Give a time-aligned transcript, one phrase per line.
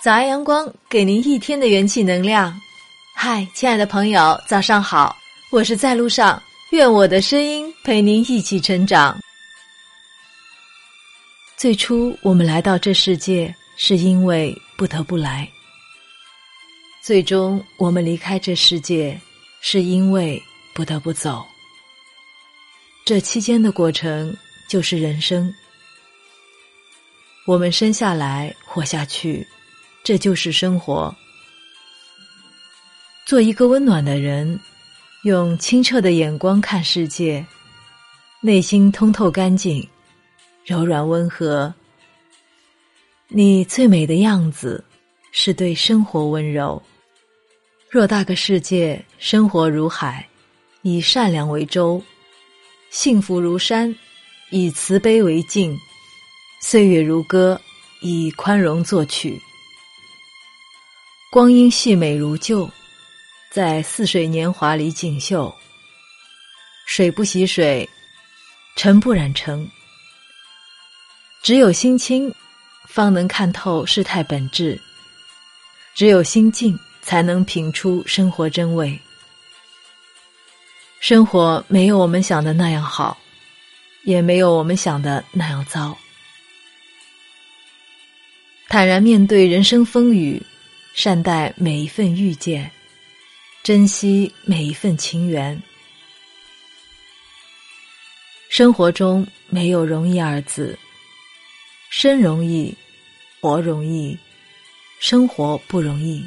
[0.00, 2.54] 早安，阳光，给您一天的元气能量。
[3.12, 5.16] 嗨，亲爱的朋友，早上好！
[5.50, 6.40] 我是在路上，
[6.70, 9.18] 愿我的声音陪您一起成长。
[11.56, 15.44] 最初，我们来到这世界，是因为不得不来；
[17.02, 19.20] 最终，我们离开这世界，
[19.60, 20.40] 是因为
[20.72, 21.44] 不得不走。
[23.06, 24.36] 这期间的过程，
[24.66, 25.54] 就是人生。
[27.46, 29.46] 我们生下来，活下去。
[30.02, 31.14] 这就是生活。
[33.24, 34.58] 做一个温暖的人，
[35.22, 37.46] 用清澈的眼光看世界，
[38.40, 39.88] 内心通透干净，
[40.64, 41.72] 柔软温和。
[43.28, 44.84] 你最美的样子，
[45.30, 46.82] 是对生活温柔。
[47.88, 50.28] 偌大个世界，生活如海，
[50.82, 52.02] 以善良为舟；
[52.98, 53.94] 幸福如山，
[54.48, 55.76] 以慈悲为镜；
[56.62, 57.60] 岁月如歌，
[58.00, 59.38] 以宽容作曲。
[61.30, 62.66] 光阴细美如旧，
[63.52, 65.54] 在似水年华里锦绣。
[66.86, 67.86] 水不洗水，
[68.76, 69.70] 尘不染尘。
[71.42, 72.34] 只有心清，
[72.88, 74.74] 方能看透事态本质；
[75.94, 78.98] 只有心静，才能品出生活真味。
[81.00, 83.16] 生活没有我们想的那样好，
[84.04, 85.96] 也没有我们想的那样糟。
[88.68, 90.42] 坦然面对人生风雨。
[90.94, 92.70] 善待每一份遇见，
[93.62, 95.62] 珍惜每一份情缘。
[98.48, 100.78] 生活中没有容易二字，
[101.90, 102.74] 生容易，
[103.42, 104.16] 活容易，
[104.98, 106.26] 生活不容易。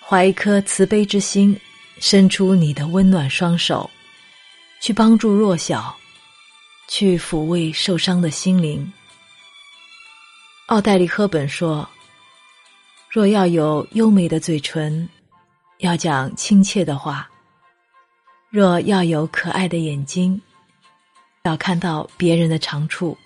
[0.00, 1.56] 怀一颗慈悲之心，
[2.00, 3.90] 伸出你的温暖双手，
[4.80, 5.96] 去帮助弱小，
[6.88, 8.92] 去抚慰受伤的心灵。
[10.66, 11.88] 奥黛丽·赫本说。
[13.10, 15.08] 若要有优美的嘴唇，
[15.78, 17.24] 要讲亲切的话；
[18.50, 20.42] 若要有可爱的眼睛，
[21.44, 23.16] 要看到别人的长处；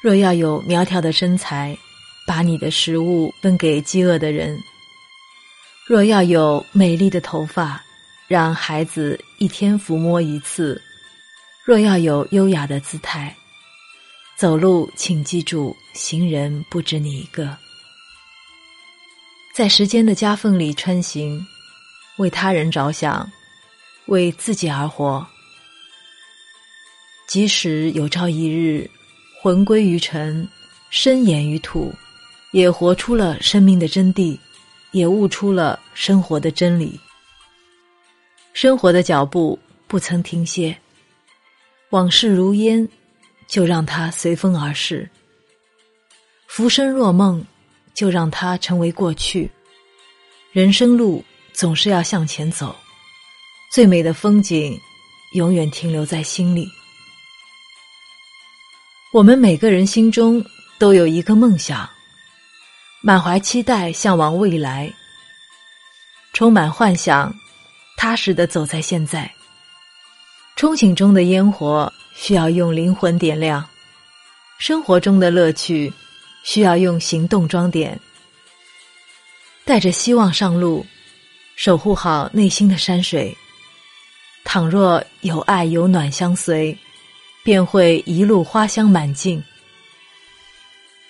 [0.00, 1.76] 若要有苗条的身材，
[2.24, 4.56] 把你的食物分给饥饿的人；
[5.86, 7.82] 若要有美丽的头发，
[8.26, 10.80] 让孩子一天抚摸一次；
[11.62, 13.36] 若要有优雅的姿态，
[14.34, 17.54] 走路请记住，行人不止你一个。
[19.54, 21.46] 在时间的夹缝里穿行，
[22.16, 23.30] 为他人着想，
[24.06, 25.24] 为自己而活。
[27.26, 28.90] 即使有朝一日
[29.42, 30.48] 魂归于尘，
[30.88, 31.92] 身掩于土，
[32.52, 34.38] 也活出了生命的真谛，
[34.94, 36.98] 也悟出了生活的真理。
[38.54, 40.74] 生活的脚步不曾停歇，
[41.90, 42.88] 往事如烟，
[43.46, 45.06] 就让它随风而逝。
[46.46, 47.44] 浮生若梦。
[47.94, 49.48] 就让它成为过去。
[50.50, 52.74] 人生路总是要向前走，
[53.72, 54.76] 最美的风景
[55.34, 56.66] 永远停留在心里。
[59.12, 60.44] 我们每个人心中
[60.76, 61.88] 都有一个梦想，
[63.06, 64.90] 满怀期待向往未来，
[66.32, 67.30] 充满幻想，
[67.98, 69.30] 踏实的走在现在。
[70.56, 73.62] 憧憬中的烟火需要用灵魂点亮，
[74.56, 75.92] 生活中的乐趣。
[76.44, 77.98] 需要用行动装点，
[79.64, 80.84] 带着希望上路，
[81.56, 83.34] 守护好内心的山水。
[84.44, 86.78] 倘若有爱有暖相随，
[87.42, 89.42] 便会一路花香满径。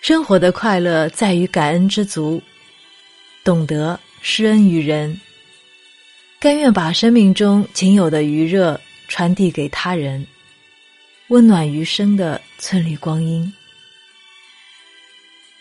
[0.00, 2.42] 生活的快乐在于感恩知足，
[3.44, 5.20] 懂得施恩于人，
[6.38, 10.24] 甘愿把生命中仅有的余热传递给他人，
[11.28, 13.52] 温暖余生的寸缕光阴。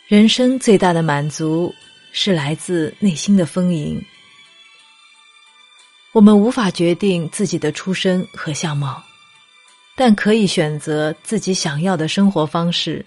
[0.08, 1.74] 人生最大的满足
[2.14, 4.02] 是来自内心的丰盈。
[6.14, 9.04] 我们无法决定自己的出身和相貌，
[9.96, 13.06] 但可以选择自己想要的生活方式，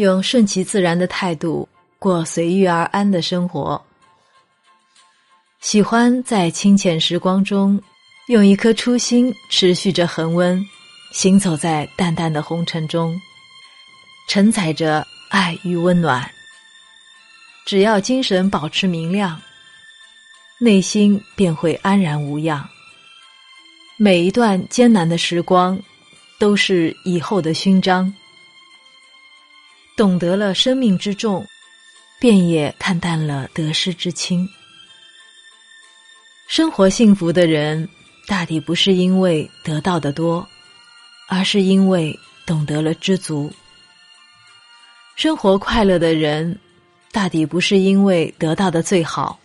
[0.00, 1.68] 用顺其自然的态度
[1.98, 3.80] 过随遇而安的生活。
[5.60, 7.80] 喜欢在清浅时光中，
[8.28, 10.60] 用一颗初心持续着恒温，
[11.12, 13.16] 行走在淡淡的红尘中，
[14.28, 15.06] 承载着。
[15.30, 16.28] 爱与温暖，
[17.64, 19.40] 只要精神保持明亮，
[20.58, 22.68] 内心便会安然无恙。
[23.96, 25.80] 每一段艰难的时光，
[26.36, 28.12] 都是以后的勋章。
[30.00, 31.46] 懂得了生命之重，
[32.18, 34.48] 便也看淡了得失之轻。
[36.48, 37.86] 生活幸福的人，
[38.26, 40.48] 大抵不是因为得到的多，
[41.28, 43.52] 而是因为懂得了知足。
[45.16, 46.58] 生活快乐的人，
[47.12, 49.38] 大抵不是因为得到的最好，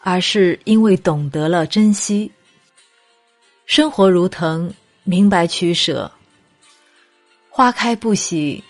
[0.00, 2.28] 而是因为懂得了珍惜。
[3.66, 4.74] 生活如藤，
[5.04, 6.10] 明白取舍。
[7.48, 8.64] 花开不喜，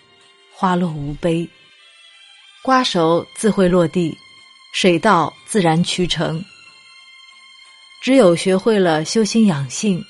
[0.63, 1.49] 花落无悲。
[2.63, 4.17] 瓜熟自会落地，
[4.73, 6.41] 水到自然渠成。
[8.01, 10.01] 只有学会了修心养性，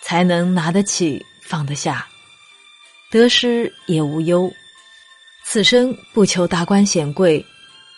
[0.00, 2.06] 才能拿得起放得下，
[3.10, 4.48] 得失也无忧。
[5.44, 7.44] 此生不求达官显贵，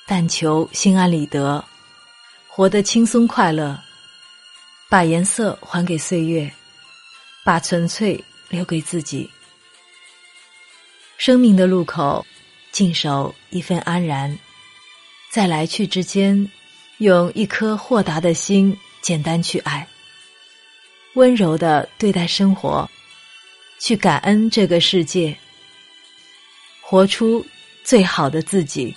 [0.07, 1.63] 但求心安理得，
[2.49, 3.79] 活得轻松快乐。
[4.89, 6.51] 把颜色还给岁月，
[7.45, 8.19] 把纯粹
[8.49, 9.31] 留给自己。
[11.21, 12.25] 生命的路口。
[12.73, 14.39] 静守一份安然，
[15.31, 16.51] 在来去之间，
[16.97, 19.87] 用一颗豁达的心，简单去爱，
[21.15, 22.89] 温柔的对待生活，
[23.79, 25.37] 去感恩这个世界，
[26.81, 27.45] 活出
[27.85, 28.95] 最好的自己。